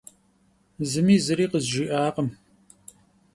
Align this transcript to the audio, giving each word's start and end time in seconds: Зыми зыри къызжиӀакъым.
Зыми 0.89 1.15
зыри 1.25 1.45
къызжиӀакъым. 1.51 2.29